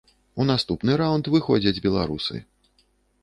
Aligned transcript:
У 0.43 0.45
наступны 0.51 0.95
раўнд 1.01 1.29
выходзяць 1.35 1.83
беларусы. 1.85 2.35